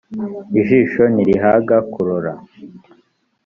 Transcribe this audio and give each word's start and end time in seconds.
ijisho 0.59 1.03
ntirihaga 1.13 1.75
kurora 1.91 2.31